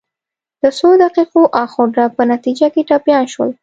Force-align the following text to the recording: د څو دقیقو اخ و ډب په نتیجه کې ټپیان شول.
د 0.61 0.63
څو 0.77 0.89
دقیقو 1.03 1.41
اخ 1.63 1.71
و 1.81 1.85
ډب 1.95 2.11
په 2.17 2.23
نتیجه 2.33 2.67
کې 2.73 2.81
ټپیان 2.89 3.25
شول. 3.33 3.49